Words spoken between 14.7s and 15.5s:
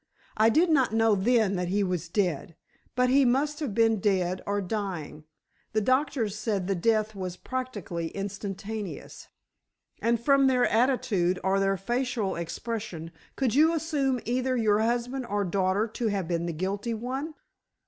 husband or